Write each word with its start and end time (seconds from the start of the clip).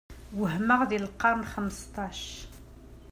Wehmeɣ 0.39 0.81
deg 0.89 0.99
lqern 1.05 1.41
xmesṭac. 1.53 2.21